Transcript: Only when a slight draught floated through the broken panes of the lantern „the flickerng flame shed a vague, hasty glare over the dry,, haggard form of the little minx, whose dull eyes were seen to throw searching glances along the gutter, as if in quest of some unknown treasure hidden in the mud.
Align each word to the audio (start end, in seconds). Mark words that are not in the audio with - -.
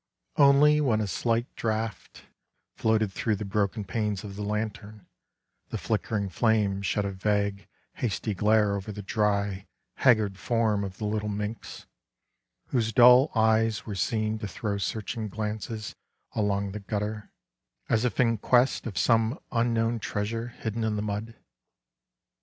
Only 0.37 0.81
when 0.81 0.99
a 0.99 1.05
slight 1.05 1.45
draught 1.55 2.23
floated 2.75 3.11
through 3.13 3.35
the 3.35 3.45
broken 3.45 3.83
panes 3.83 4.23
of 4.23 4.35
the 4.35 4.41
lantern 4.41 5.05
„the 5.69 5.77
flickerng 5.77 6.31
flame 6.31 6.81
shed 6.81 7.05
a 7.05 7.11
vague, 7.11 7.67
hasty 7.93 8.33
glare 8.33 8.75
over 8.75 8.91
the 8.91 9.03
dry,, 9.03 9.67
haggard 9.97 10.39
form 10.39 10.83
of 10.83 10.97
the 10.97 11.05
little 11.05 11.29
minx, 11.29 11.85
whose 12.69 12.91
dull 12.91 13.31
eyes 13.35 13.85
were 13.85 13.93
seen 13.93 14.39
to 14.39 14.47
throw 14.47 14.79
searching 14.79 15.27
glances 15.29 15.93
along 16.33 16.71
the 16.71 16.79
gutter, 16.79 17.31
as 17.87 18.03
if 18.03 18.19
in 18.19 18.39
quest 18.39 18.87
of 18.87 18.97
some 18.97 19.37
unknown 19.51 19.99
treasure 19.99 20.47
hidden 20.47 20.83
in 20.83 20.95
the 20.95 21.03
mud. 21.03 21.35